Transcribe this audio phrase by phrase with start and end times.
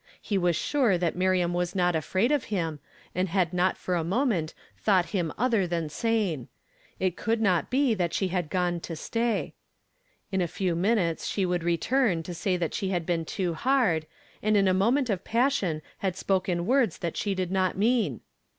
[0.19, 2.79] He was sure that Miriam was not afraid of him,
[3.13, 6.47] and had not for a moment thought him other than sane.
[6.99, 9.53] It could not be that she had gone to stay»
[10.31, 14.07] In a few minutes she would return to say that she had been too hard,
[14.41, 18.21] and in a moment of passion had spoken words that sh3 did not mean.